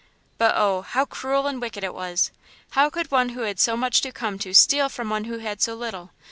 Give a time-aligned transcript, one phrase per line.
[0.39, 0.81] But oh!
[0.81, 2.31] how cruel and wicked it was!
[2.71, 5.75] How could one who had so much come to steal from one who had so
[5.75, 6.09] little?